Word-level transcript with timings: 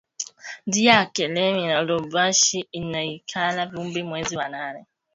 Njiya 0.67 0.93
ya 0.99 1.05
kalemie 1.13 1.67
na 1.67 1.77
lubumbashi 1.87 2.59
inaikalaka 2.71 3.71
vumbi 3.75 4.03
mwezi 4.03 4.37
wa 4.37 4.49
nane 4.49 4.83